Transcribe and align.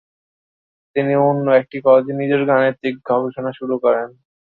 তিনি 0.95 1.13
অন্য 1.27 1.45
একটি 1.59 1.77
কলেজে 1.85 2.13
নিজের 2.15 2.41
গাণিতিক 2.49 2.95
গবেষণা 3.09 3.51
শুরু 3.59 3.75
করেন। 3.83 4.07